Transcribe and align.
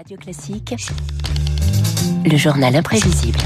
Radio 0.00 0.16
Classique, 0.16 0.74
le 2.24 2.36
journal 2.38 2.74
imprévisible. 2.74 3.38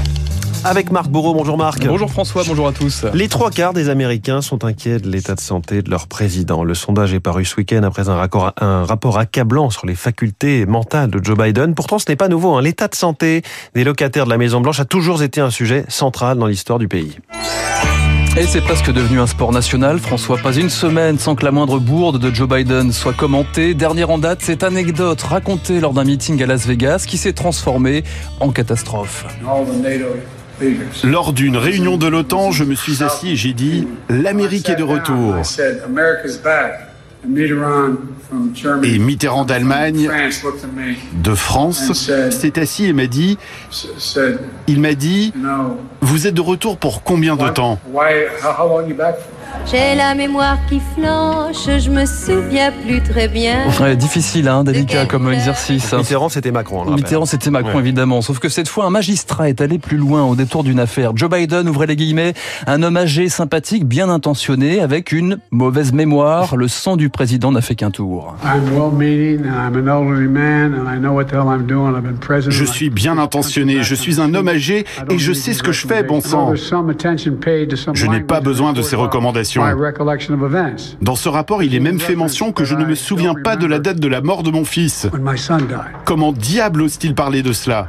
Avec 0.63 0.89
Marc 0.89 1.09
Bourreau, 1.09 1.33
bonjour 1.33 1.57
Marc. 1.57 1.85
Bonjour 1.85 2.09
François, 2.09 2.43
bonjour 2.47 2.69
à 2.69 2.71
tous. 2.71 3.03
Les 3.13 3.27
trois 3.27 3.51
quarts 3.51 3.73
des 3.73 3.89
Américains 3.89 4.41
sont 4.41 4.63
inquiets 4.63 4.99
de 4.99 5.09
l'état 5.09 5.35
de 5.35 5.41
santé 5.41 5.81
de 5.81 5.89
leur 5.89 6.07
président. 6.07 6.63
Le 6.63 6.73
sondage 6.73 7.13
est 7.13 7.19
paru 7.19 7.43
ce 7.43 7.57
week-end 7.57 7.83
après 7.83 8.07
un, 8.07 8.15
rapport, 8.15 8.53
un 8.61 8.85
rapport 8.85 9.17
accablant 9.17 9.69
sur 9.69 9.85
les 9.85 9.95
facultés 9.95 10.65
mentales 10.65 11.11
de 11.11 11.21
Joe 11.21 11.37
Biden. 11.37 11.75
Pourtant, 11.75 11.99
ce 11.99 12.05
n'est 12.07 12.15
pas 12.15 12.29
nouveau. 12.29 12.53
Hein. 12.53 12.61
L'état 12.61 12.87
de 12.87 12.95
santé 12.95 13.41
des 13.73 13.83
locataires 13.83 14.23
de 14.23 14.29
la 14.29 14.37
Maison-Blanche 14.37 14.79
a 14.79 14.85
toujours 14.85 15.23
été 15.23 15.41
un 15.41 15.51
sujet 15.51 15.83
central 15.89 16.37
dans 16.37 16.47
l'histoire 16.47 16.79
du 16.79 16.87
pays. 16.87 17.17
Et 18.37 18.45
c'est 18.45 18.59
presque 18.59 18.91
devenu 18.91 19.21
un 19.21 19.27
sport 19.27 19.53
national. 19.53 19.97
François, 19.97 20.37
pas 20.37 20.53
une 20.53 20.69
semaine 20.69 21.17
sans 21.17 21.35
que 21.35 21.45
la 21.45 21.51
moindre 21.51 21.79
bourde 21.79 22.19
de 22.19 22.35
Joe 22.35 22.49
Biden 22.49 22.91
soit 22.91 23.13
commentée. 23.13 23.73
Dernière 23.73 24.09
en 24.09 24.17
date, 24.17 24.41
cette 24.41 24.63
anecdote 24.63 25.21
racontée 25.21 25.79
lors 25.79 25.93
d'un 25.93 26.03
meeting 26.03 26.43
à 26.43 26.45
Las 26.45 26.67
Vegas 26.67 27.05
qui 27.07 27.17
s'est 27.17 27.31
transformé 27.31 28.03
en 28.41 28.49
catastrophe. 28.49 29.25
Lors 31.05 31.31
d'une 31.31 31.55
réunion 31.55 31.95
de 31.95 32.07
l'OTAN, 32.07 32.51
je 32.51 32.65
me 32.65 32.75
suis 32.75 33.03
assis 33.03 33.31
et 33.31 33.35
j'ai 33.37 33.53
dit 33.53 33.87
L'Amérique 34.09 34.67
est 34.69 34.75
de 34.75 34.83
retour. 34.83 35.35
Et 38.83 38.99
Mitterrand 38.99 39.45
d'Allemagne, 39.45 40.09
de 41.23 41.35
France, 41.35 41.93
s'est 41.93 42.59
assis 42.59 42.85
et 42.85 42.93
m'a 42.93 43.07
dit, 43.07 43.37
il 44.67 44.79
m'a 44.81 44.93
dit, 44.93 45.33
vous 46.01 46.27
êtes 46.27 46.33
de 46.33 46.41
retour 46.41 46.77
pour 46.77 47.03
combien 47.03 47.35
de 47.35 47.49
temps? 47.49 47.79
J'ai 49.65 49.95
la 49.95 50.13
mémoire 50.15 50.57
qui 50.69 50.79
flanche, 50.95 51.65
je 51.65 51.89
me 51.89 52.05
souviens 52.05 52.71
plus 52.71 53.01
très 53.01 53.27
bien. 53.27 53.65
Ouais, 53.81 53.95
difficile, 53.95 54.47
hein, 54.47 54.63
délicat 54.63 55.05
comme 55.05 55.31
exercice. 55.31 55.93
Mitterrand, 55.93 56.29
c'était 56.29 56.51
Macron. 56.51 56.91
Mitterrand, 56.91 57.25
c'était 57.25 57.49
Macron, 57.49 57.79
évidemment. 57.79 58.21
Sauf 58.21 58.39
que 58.39 58.49
cette 58.49 58.67
fois, 58.67 58.85
un 58.85 58.89
magistrat 58.89 59.49
est 59.49 59.61
allé 59.61 59.79
plus 59.79 59.97
loin 59.97 60.23
au 60.23 60.35
détour 60.35 60.63
d'une 60.63 60.79
affaire. 60.79 61.11
Joe 61.15 61.29
Biden, 61.29 61.67
ouvrez 61.67 61.87
les 61.87 61.95
guillemets, 61.95 62.33
un 62.67 62.83
homme 62.83 62.97
âgé, 62.97 63.29
sympathique, 63.29 63.85
bien 63.85 64.09
intentionné, 64.09 64.81
avec 64.81 65.11
une 65.11 65.39
mauvaise 65.51 65.93
mémoire. 65.93 66.55
Le 66.55 66.67
sang 66.67 66.95
du 66.95 67.09
président 67.09 67.51
n'a 67.51 67.61
fait 67.61 67.75
qu'un 67.75 67.91
tour. 67.91 68.35
Je 72.47 72.65
suis 72.65 72.89
bien 72.89 73.17
intentionné, 73.17 73.83
je 73.83 73.95
suis 73.95 74.21
un 74.21 74.33
homme 74.33 74.47
âgé 74.47 74.85
et 75.09 75.17
je 75.17 75.33
sais 75.33 75.53
ce 75.53 75.63
que 75.63 75.71
je 75.71 75.87
fais, 75.87 76.03
bon 76.03 76.21
sang. 76.21 76.53
Je 76.55 78.07
n'ai 78.07 78.21
pas 78.21 78.41
besoin 78.41 78.73
de 78.73 78.81
ces 78.81 78.95
recommandations. 78.95 79.44
Dans 81.01 81.15
ce 81.15 81.29
rapport, 81.29 81.63
il 81.63 81.75
est 81.75 81.79
même 81.79 81.99
fait 81.99 82.15
mention 82.15 82.51
que 82.51 82.65
je 82.65 82.75
ne 82.75 82.85
me 82.85 82.95
souviens 82.95 83.33
pas 83.43 83.55
de 83.55 83.65
la 83.65 83.79
date 83.79 83.99
de 83.99 84.07
la 84.07 84.21
mort 84.21 84.43
de 84.43 84.51
mon 84.51 84.65
fils. 84.65 85.07
Comment 86.05 86.31
diable 86.31 86.81
ose-t-il 86.81 87.15
parler 87.15 87.43
de 87.43 87.53
cela? 87.53 87.87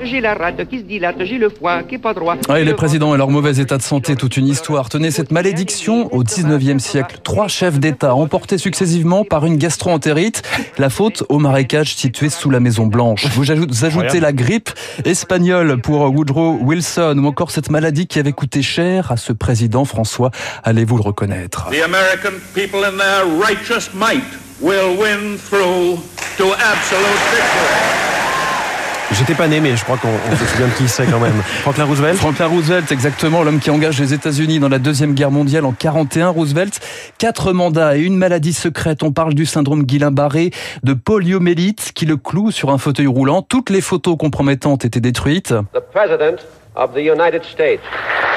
J'ai 0.00 0.20
la 0.20 0.34
rate 0.34 0.68
qui 0.68 0.78
se 0.78 0.84
dilate, 0.84 1.16
j'ai 1.20 1.38
le 1.38 1.48
foie 1.48 1.82
qui 1.82 1.96
est 1.96 1.98
pas 1.98 2.14
droit. 2.14 2.36
Ah, 2.48 2.60
et 2.60 2.64
les 2.64 2.74
présidents 2.74 3.14
et 3.14 3.18
leur 3.18 3.30
mauvais 3.30 3.58
état 3.58 3.76
de 3.76 3.82
santé, 3.82 4.16
toute 4.16 4.36
une 4.36 4.46
histoire. 4.46 4.88
Tenez 4.88 5.10
cette 5.10 5.32
malédiction 5.32 6.12
au 6.14 6.22
19e 6.22 6.78
siècle. 6.78 7.18
Trois 7.22 7.48
chefs 7.48 7.78
d'État 7.78 8.14
emportés 8.14 8.58
successivement 8.58 9.24
par 9.24 9.46
une 9.46 9.56
gastro-entérite. 9.56 10.42
La 10.78 10.90
faute 10.90 11.24
au 11.28 11.38
marécage 11.38 11.94
situé 11.94 12.28
sous 12.28 12.50
la 12.50 12.60
Maison 12.60 12.86
Blanche. 12.86 13.26
Vous 13.34 13.50
ajoutez 13.84 14.20
la 14.20 14.32
grippe 14.32 14.70
espagnole 15.04 15.80
pour 15.80 16.02
Woodrow 16.12 16.58
Wilson 16.62 17.16
ou 17.18 17.26
encore 17.26 17.50
cette 17.50 17.70
maladie 17.70 18.06
qui 18.06 18.18
avait 18.18 18.32
coûté 18.32 18.62
cher 18.62 19.10
à 19.12 19.16
ce 19.16 19.32
président 19.32 19.84
François, 19.88 20.30
allez-vous 20.62 20.96
le 20.96 21.02
reconnaître? 21.02 21.68
The 21.70 21.82
American 21.82 22.38
people 22.54 22.84
in 22.84 22.96
their 22.96 23.24
righteous 23.40 23.90
might 23.94 24.22
will 24.60 24.96
win 24.98 25.38
through 25.38 25.98
to 26.36 26.52
absolute 26.52 27.18
victory. 27.32 28.08
J'étais 29.12 29.34
pas 29.34 29.48
né, 29.48 29.58
mais 29.60 29.74
je 29.74 29.82
crois 29.84 29.96
qu'on 29.96 30.36
se 30.36 30.44
souvient 30.44 30.66
de 30.66 30.72
qui 30.74 30.86
c'est 30.86 31.06
quand 31.06 31.18
même. 31.18 31.32
Franklin 31.62 31.86
Roosevelt? 31.86 32.16
Franklin 32.18 32.46
Roosevelt, 32.46 32.92
exactement, 32.92 33.42
l'homme 33.42 33.58
qui 33.58 33.70
engage 33.70 33.98
les 33.98 34.12
États-Unis 34.12 34.58
dans 34.58 34.68
la 34.68 34.78
Deuxième 34.78 35.14
Guerre 35.14 35.30
mondiale 35.30 35.64
en 35.64 35.72
41. 35.72 36.28
Roosevelt, 36.28 36.78
quatre 37.16 37.52
mandats 37.54 37.96
et 37.96 38.00
une 38.00 38.16
maladie 38.16 38.52
secrète. 38.52 39.02
On 39.02 39.10
parle 39.10 39.32
du 39.32 39.46
syndrome 39.46 39.84
Guillain-Barré, 39.84 40.50
de 40.82 40.92
poliomélite 40.92 41.92
qui 41.94 42.04
le 42.04 42.16
cloue 42.16 42.50
sur 42.50 42.70
un 42.70 42.78
fauteuil 42.78 43.06
roulant. 43.06 43.40
Toutes 43.40 43.70
les 43.70 43.80
photos 43.80 44.16
compromettantes 44.18 44.84
étaient 44.84 45.00
détruites. 45.00 45.54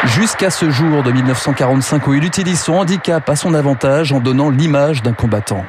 Jusqu'à 0.06 0.50
ce 0.50 0.72
jour 0.72 1.04
de 1.04 1.12
1945 1.12 2.08
où 2.08 2.14
il 2.16 2.24
utilise 2.24 2.60
son 2.60 2.74
handicap 2.74 3.30
à 3.30 3.36
son 3.36 3.54
avantage 3.54 4.12
en 4.12 4.20
donnant 4.20 4.50
l'image 4.50 5.04
d'un 5.04 5.14
combattant. 5.14 5.64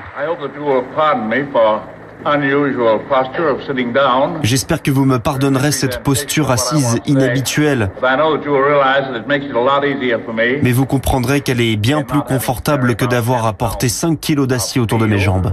J'espère 4.43 4.83
que 4.83 4.91
vous 4.91 5.05
me 5.05 5.19
pardonnerez 5.19 5.73
cette 5.73 6.03
posture 6.03 6.51
assise 6.51 6.99
inhabituelle. 7.05 7.91
Mais 10.63 10.73
vous 10.73 10.87
comprendrez 10.87 11.41
qu'elle 11.43 11.61
est 11.61 11.77
bien 11.77 12.03
plus 12.03 12.21
confortable 12.23 12.95
que 12.95 13.05
d'avoir 13.05 13.47
à 13.47 13.53
porter 13.53 13.91
5 13.91 14.19
kilos 14.19 14.49
d'acier 14.49 14.81
autour 14.81 14.99
de 14.99 15.07
mes 15.07 15.19
jambes. 15.19 15.53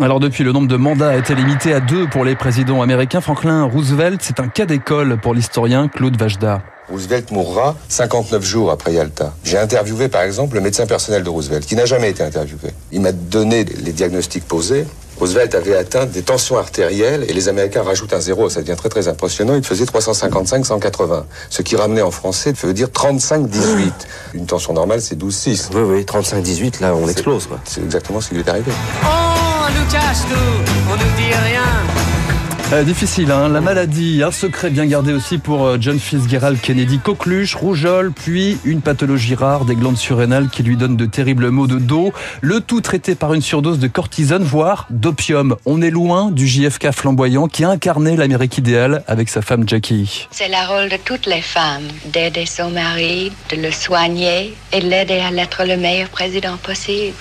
Alors 0.00 0.20
depuis, 0.20 0.44
le 0.44 0.52
nombre 0.52 0.68
de 0.68 0.76
mandats 0.76 1.10
a 1.10 1.16
été 1.16 1.34
limité 1.34 1.74
à 1.74 1.80
deux 1.80 2.06
pour 2.06 2.24
les 2.24 2.36
présidents 2.36 2.80
américains. 2.80 3.20
Franklin 3.20 3.64
Roosevelt, 3.64 4.22
c'est 4.22 4.40
un 4.40 4.48
cas 4.48 4.64
d'école 4.64 5.18
pour 5.18 5.34
l'historien 5.34 5.88
Claude 5.88 6.16
Vajda. 6.16 6.62
Roosevelt 6.88 7.30
mourra 7.30 7.76
59 7.88 8.42
jours 8.42 8.70
après 8.70 8.92
Yalta. 8.92 9.32
J'ai 9.44 9.58
interviewé 9.58 10.08
par 10.08 10.22
exemple 10.22 10.56
le 10.56 10.60
médecin 10.60 10.86
personnel 10.86 11.22
de 11.22 11.30
Roosevelt, 11.30 11.64
qui 11.64 11.76
n'a 11.76 11.86
jamais 11.86 12.10
été 12.10 12.22
interviewé. 12.22 12.72
Il 12.90 13.00
m'a 13.00 13.12
donné 13.12 13.64
les 13.64 13.92
diagnostics 13.92 14.46
posés. 14.46 14.84
Roosevelt 15.18 15.54
avait 15.54 15.76
atteint 15.76 16.06
des 16.06 16.22
tensions 16.22 16.58
artérielles 16.58 17.24
et 17.28 17.32
les 17.32 17.48
Américains 17.48 17.82
rajoutent 17.82 18.12
un 18.12 18.20
zéro, 18.20 18.48
ça 18.48 18.60
devient 18.60 18.74
très 18.76 18.88
très 18.88 19.06
impressionnant. 19.06 19.54
Il 19.54 19.62
faisait 19.62 19.84
355-180, 19.84 21.24
ce 21.50 21.62
qui 21.62 21.76
ramenait 21.76 22.02
en 22.02 22.10
français 22.10 22.52
veut 22.60 22.74
dire 22.74 22.88
35-18. 22.88 23.92
Une 24.34 24.46
tension 24.46 24.72
normale 24.72 25.00
c'est 25.00 25.16
12-6. 25.16 25.68
Oui, 25.74 25.82
oui, 25.82 26.02
35-18, 26.02 26.80
là 26.80 26.94
on 26.94 27.08
explose. 27.08 27.48
C'est 27.64 27.82
exactement 27.82 28.20
ce 28.20 28.30
qui 28.30 28.34
lui 28.34 28.42
est 28.42 28.48
arrivé. 28.48 28.72
On 29.02 29.70
nous 29.70 29.90
cache 29.90 30.22
tout, 30.28 30.72
on 30.90 30.96
nous 30.96 31.16
dit 31.16 31.32
rien. 31.32 32.41
Euh, 32.72 32.84
difficile, 32.84 33.30
hein 33.30 33.50
la 33.50 33.60
maladie, 33.60 34.22
un 34.22 34.30
secret 34.30 34.70
bien 34.70 34.86
gardé 34.86 35.12
aussi 35.12 35.36
pour 35.36 35.66
euh, 35.66 35.76
John 35.78 35.98
Fitzgerald 35.98 36.58
Kennedy, 36.58 37.00
coqueluche, 37.00 37.54
rougeole, 37.54 38.12
puis 38.12 38.56
une 38.64 38.80
pathologie 38.80 39.34
rare 39.34 39.66
des 39.66 39.74
glandes 39.74 39.98
surrénales 39.98 40.48
qui 40.48 40.62
lui 40.62 40.78
donne 40.78 40.96
de 40.96 41.04
terribles 41.04 41.50
maux 41.50 41.66
de 41.66 41.78
dos, 41.78 42.14
le 42.40 42.62
tout 42.62 42.80
traité 42.80 43.14
par 43.14 43.34
une 43.34 43.42
surdose 43.42 43.78
de 43.78 43.88
cortisone, 43.88 44.42
voire 44.42 44.86
d'opium. 44.88 45.56
On 45.66 45.82
est 45.82 45.90
loin 45.90 46.30
du 46.30 46.46
JFK 46.46 46.92
flamboyant 46.92 47.46
qui 47.46 47.62
a 47.62 47.68
incarné 47.68 48.16
l'Amérique 48.16 48.56
idéale 48.56 49.04
avec 49.06 49.28
sa 49.28 49.42
femme 49.42 49.68
Jackie. 49.68 50.28
C'est 50.30 50.48
le 50.48 50.66
rôle 50.66 50.88
de 50.88 50.96
toutes 50.96 51.26
les 51.26 51.42
femmes 51.42 51.88
d'aider 52.06 52.46
son 52.46 52.70
mari, 52.70 53.32
de 53.50 53.56
le 53.60 53.70
soigner 53.70 54.54
et 54.72 54.80
de 54.80 54.86
l'aider 54.86 55.20
à 55.20 55.30
être 55.42 55.64
le 55.66 55.76
meilleur 55.76 56.08
président 56.08 56.56
possible. 56.56 57.14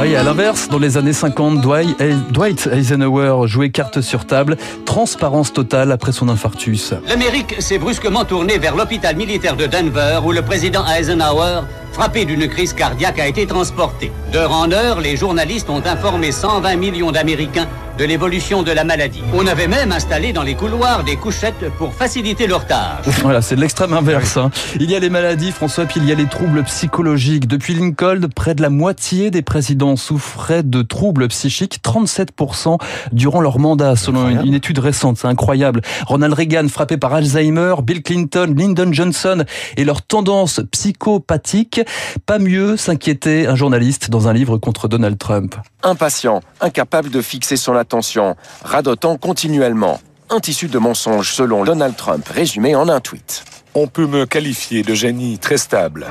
Oui, 0.00 0.16
à 0.16 0.24
l'inverse, 0.24 0.68
dans 0.68 0.80
les 0.80 0.96
années 0.96 1.12
50, 1.12 1.60
Dwight 1.60 2.66
Eisenhower 2.72 3.46
jouait 3.46 3.70
carte 3.70 4.00
sur 4.00 4.26
table 4.26 4.56
transparence 4.84 5.52
totale 5.52 5.92
après 5.92 6.12
son 6.12 6.28
infarctus. 6.28 6.94
L'Amérique 7.08 7.60
s'est 7.60 7.78
brusquement 7.78 8.24
tournée 8.24 8.58
vers 8.58 8.76
l'hôpital 8.76 9.16
militaire 9.16 9.56
de 9.56 9.66
Denver 9.66 10.20
où 10.24 10.32
le 10.32 10.42
président 10.42 10.84
Eisenhower 10.86 11.62
frappé 11.94 12.24
d'une 12.24 12.48
crise 12.48 12.72
cardiaque, 12.72 13.20
a 13.20 13.28
été 13.28 13.46
transporté. 13.46 14.10
D'heure 14.32 14.52
en 14.52 14.72
heure, 14.72 15.00
les 15.00 15.16
journalistes 15.16 15.70
ont 15.70 15.86
informé 15.86 16.32
120 16.32 16.74
millions 16.74 17.12
d'Américains 17.12 17.68
de 17.98 18.04
l'évolution 18.04 18.62
de 18.62 18.72
la 18.72 18.84
maladie. 18.84 19.22
On 19.32 19.46
avait 19.46 19.68
même 19.68 19.92
installé 19.92 20.32
dans 20.32 20.42
les 20.42 20.54
couloirs 20.54 21.04
des 21.04 21.16
couchettes 21.16 21.70
pour 21.78 21.92
faciliter 21.92 22.46
leur 22.46 22.66
tâche. 22.66 23.06
Voilà, 23.22 23.40
c'est 23.42 23.56
de 23.56 23.60
l'extrême 23.60 23.92
inverse. 23.92 24.36
Hein. 24.36 24.50
Il 24.80 24.90
y 24.90 24.96
a 24.96 24.98
les 24.98 25.10
maladies, 25.10 25.52
François, 25.52 25.84
puis 25.84 26.00
il 26.00 26.08
y 26.08 26.12
a 26.12 26.14
les 26.14 26.26
troubles 26.26 26.64
psychologiques. 26.64 27.46
Depuis 27.46 27.74
Lincoln, 27.74 28.28
près 28.34 28.54
de 28.54 28.62
la 28.62 28.70
moitié 28.70 29.30
des 29.30 29.42
présidents 29.42 29.96
souffraient 29.96 30.62
de 30.62 30.82
troubles 30.82 31.28
psychiques, 31.28 31.80
37% 31.84 32.78
durant 33.12 33.40
leur 33.40 33.58
mandat, 33.58 33.96
selon 33.96 34.28
une 34.28 34.54
étude 34.54 34.78
récente. 34.78 35.18
C'est 35.18 35.28
incroyable. 35.28 35.80
Ronald 36.06 36.34
Reagan 36.34 36.68
frappé 36.68 36.96
par 36.96 37.14
Alzheimer, 37.14 37.74
Bill 37.82 38.02
Clinton, 38.02 38.54
Lyndon 38.56 38.92
Johnson 38.92 39.44
et 39.76 39.84
leurs 39.84 40.02
tendances 40.02 40.60
psychopathiques. 40.70 41.80
Pas 42.26 42.38
mieux 42.38 42.76
s'inquiétait 42.76 43.46
un 43.46 43.54
journaliste 43.54 44.10
dans 44.10 44.28
un 44.28 44.32
livre 44.32 44.58
contre 44.58 44.88
Donald 44.88 45.18
Trump. 45.18 45.54
Impatient, 45.82 46.40
incapable 46.60 47.10
de 47.10 47.20
fixer 47.20 47.56
son 47.56 47.72
attention, 47.84 48.34
radotant 48.64 49.16
continuellement. 49.16 50.00
Un 50.30 50.40
tissu 50.40 50.68
de 50.68 50.78
mensonges 50.78 51.32
selon 51.32 51.64
Donald 51.64 51.94
Trump, 51.96 52.26
résumé 52.28 52.74
en 52.74 52.88
un 52.88 53.00
tweet. 53.00 53.44
On 53.74 53.86
peut 53.88 54.06
me 54.06 54.24
qualifier 54.24 54.82
de 54.82 54.94
génie 54.94 55.38
très 55.38 55.58
stable. 55.58 56.06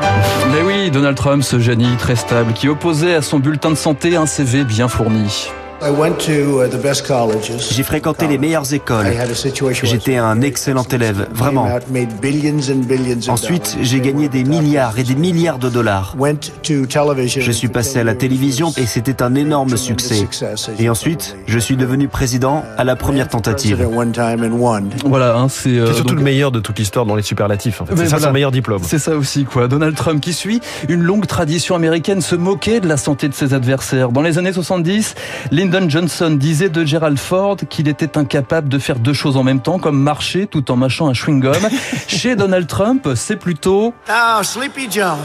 Mais 0.52 0.62
oui, 0.62 0.92
Donald 0.92 1.18
Trump, 1.18 1.44
ce 1.44 1.60
génie 1.60 1.96
très 1.98 2.16
stable, 2.16 2.54
qui 2.54 2.68
opposait 2.68 3.16
à 3.16 3.22
son 3.22 3.40
bulletin 3.40 3.72
de 3.72 3.76
santé 3.76 4.16
un 4.16 4.26
CV 4.26 4.64
bien 4.66 4.88
fourni. 4.88 5.50
J'ai 7.72 7.84
fréquenté 7.84 8.28
les 8.28 8.38
meilleures 8.38 8.74
écoles. 8.74 9.08
J'étais 9.84 10.18
un 10.18 10.42
excellent 10.42 10.84
élève, 10.84 11.28
vraiment. 11.34 11.68
Ensuite, 13.28 13.78
j'ai 13.82 14.00
gagné 14.00 14.30
des 14.30 14.44
milliards 14.44 14.98
et 14.98 15.04
des 15.04 15.16
milliards 15.16 15.60
de 15.60 15.70
dollars. 15.70 16.16
Je 16.18 17.52
suis 17.52 17.68
passé 17.68 18.00
à 18.00 18.04
la 18.04 18.16
télévision 18.16 18.72
et 18.78 18.86
c'était 18.86 19.22
un 19.22 19.36
énorme 19.36 19.76
succès. 19.78 20.28
Et 20.80 20.90
ensuite, 20.90 21.36
je 21.48 21.60
suis 21.60 21.76
devenu 21.76 22.08
président 22.08 22.64
à 22.78 22.84
la 22.84 22.96
première 22.96 23.28
tentative. 23.28 23.88
Voilà, 25.06 25.36
hein, 25.36 25.48
c'est 25.50 25.70
euh, 25.70 25.94
surtout 25.94 26.16
le 26.16 26.22
meilleur 26.22 26.52
de 26.52 26.60
toute 26.60 26.80
l'histoire 26.80 27.06
dans 27.06 27.16
les 27.16 27.24
superlatifs. 27.24 27.82
En 27.82 27.86
fait. 27.86 27.96
C'est 27.96 28.08
ça 28.08 28.20
son 28.20 28.32
meilleur 28.32 28.52
diplôme. 28.52 28.82
C'est 28.84 29.00
ça 29.00 29.16
aussi, 29.16 29.46
quoi. 29.46 29.68
Donald 29.68 29.96
Trump 29.96 30.22
qui 30.22 30.34
suit 30.34 30.62
une 30.90 31.04
longue 31.04 31.28
tradition 31.28 31.76
américaine 31.76 32.22
se 32.22 32.36
moquer 32.36 32.80
de 32.80 32.88
la 32.88 32.98
santé 32.98 33.28
de 33.28 33.34
ses 33.34 33.54
adversaires. 33.54 34.10
Dans 34.10 34.22
les 34.22 34.38
années 34.38 34.54
70, 34.54 35.16
Lyndon 35.52 35.73
Johnson 35.88 36.32
disait 36.32 36.70
de 36.70 36.86
Gerald 36.86 37.18
Ford 37.18 37.58
qu'il 37.70 37.88
était 37.88 38.18
incapable 38.18 38.70
de 38.70 38.78
faire 38.78 39.00
deux 39.00 39.14
choses 39.14 39.38
en 39.38 39.44
même 39.44 39.60
temps, 39.60 39.80
comme 39.80 40.00
marcher 40.00 40.46
tout 40.46 40.72
en 40.72 40.76
mâchant 40.76 41.08
un 41.08 41.14
chewing-gum. 41.14 41.58
Chez 42.08 42.36
Donald 42.36 42.68
Trump, 42.68 43.10
c'est 43.16 43.38
plutôt... 43.38 43.94
Ah, 44.08 44.42
Sleepy 44.44 44.88
Joe 44.92 45.18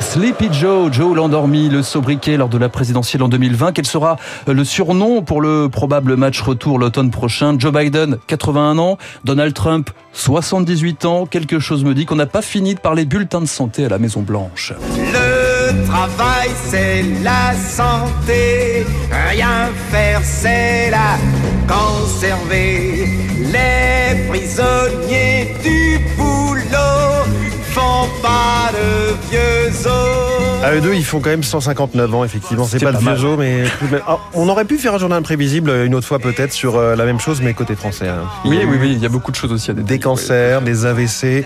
Sleepy 0.00 0.52
Joe, 0.52 0.92
Joe 0.92 1.16
l'endormi, 1.16 1.68
le 1.68 1.82
sobriquet 1.82 2.36
lors 2.36 2.48
de 2.48 2.58
la 2.58 2.68
présidentielle 2.68 3.22
en 3.22 3.28
2020. 3.28 3.72
Quel 3.72 3.86
sera 3.86 4.16
le 4.46 4.64
surnom 4.64 5.22
pour 5.22 5.40
le 5.40 5.68
probable 5.68 6.16
match 6.16 6.40
retour 6.42 6.78
l'automne 6.78 7.10
prochain? 7.10 7.56
Joe 7.58 7.72
Biden, 7.72 8.18
81 8.26 8.78
ans. 8.78 8.98
Donald 9.24 9.54
Trump, 9.54 9.90
78 10.12 11.04
ans. 11.04 11.26
Quelque 11.26 11.60
chose 11.60 11.84
me 11.84 11.94
dit 11.94 12.04
qu'on 12.04 12.16
n'a 12.16 12.26
pas 12.26 12.42
fini 12.42 12.74
de 12.74 12.80
parler 12.80 13.06
bulletin 13.06 13.40
de 13.40 13.46
santé 13.46 13.86
à 13.86 13.88
la 13.88 13.98
Maison 13.98 14.20
Blanche. 14.20 14.74
Le 14.96 15.43
travail, 15.86 16.50
c'est 16.68 17.04
la 17.22 17.54
santé. 17.54 18.86
Rien 19.30 19.68
faire, 19.90 20.20
c'est 20.22 20.90
la 20.90 21.18
conserver. 21.66 23.08
Les 23.38 24.28
prisonniers 24.28 25.54
du 25.62 26.00
boulot 26.16 27.24
font 27.72 28.08
pas 28.22 28.70
de 28.72 29.14
vieux 29.30 29.86
os. 29.86 30.64
À 30.64 30.72
eux 30.74 30.80
deux, 30.80 30.94
ils 30.94 31.04
font 31.04 31.20
quand 31.20 31.30
même 31.30 31.42
159 31.42 32.14
ans, 32.14 32.24
effectivement. 32.24 32.64
C'est 32.64 32.82
pas, 32.82 32.92
de 32.92 32.98
vieux 32.98 33.24
os, 33.24 33.38
mais 33.38 33.64
ah, 34.06 34.18
on 34.32 34.48
aurait 34.48 34.64
pu 34.64 34.78
faire 34.78 34.94
un 34.94 34.98
journal 34.98 35.18
imprévisible 35.18 35.70
une 35.84 35.94
autre 35.94 36.06
fois 36.06 36.18
peut-être 36.18 36.52
sur 36.52 36.76
euh, 36.76 36.96
la 36.96 37.04
même 37.04 37.20
chose, 37.20 37.42
mais 37.42 37.52
côté 37.52 37.74
français. 37.74 38.08
Hein. 38.08 38.24
Oui, 38.44 38.60
oui, 38.66 38.76
oui, 38.80 38.92
il 38.92 38.98
y 38.98 39.06
a 39.06 39.10
beaucoup 39.10 39.30
de 39.30 39.36
choses 39.36 39.52
aussi. 39.52 39.70
À 39.70 39.74
des 39.74 39.98
cancers, 39.98 40.62
des 40.62 40.86
AVC. 40.86 41.44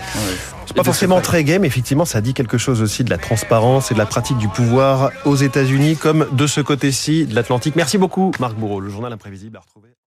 C'est 0.69 0.75
pas 0.75 0.83
forcément 0.83 1.19
très 1.19 1.43
gay, 1.43 1.57
mais 1.57 1.65
effectivement, 1.65 2.05
ça 2.05 2.21
dit 2.21 2.35
quelque 2.35 2.59
chose 2.59 2.83
aussi 2.83 3.03
de 3.03 3.09
la 3.09 3.17
transparence 3.17 3.89
et 3.89 3.95
de 3.95 3.99
la 3.99 4.05
pratique 4.05 4.37
du 4.37 4.47
pouvoir 4.47 5.09
aux 5.25 5.35
États-Unis, 5.35 5.97
comme 5.97 6.27
de 6.31 6.45
ce 6.45 6.61
côté-ci 6.61 7.25
de 7.25 7.33
l'Atlantique. 7.33 7.75
Merci 7.75 7.97
beaucoup, 7.97 8.31
Marc 8.39 8.53
Bourreau. 8.53 8.79
Le 8.79 8.89
journal 8.89 9.11
imprévisible 9.11 9.57
à 9.57 9.61
retrouver. 9.61 9.89